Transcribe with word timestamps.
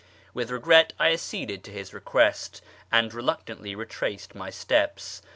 With 0.33 0.49
regret 0.49 0.93
I 0.97 1.11
acceded 1.11 1.63
to 1.63 1.71
his 1.71 1.93
request, 1.93 2.63
and 2.91 3.13
reluctantly 3.13 3.75
retraced 3.75 4.33
my 4.33 4.49
steps. 4.49 5.21